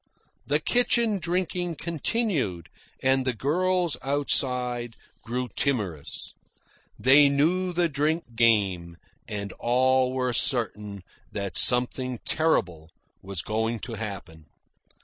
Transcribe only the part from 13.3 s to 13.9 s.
going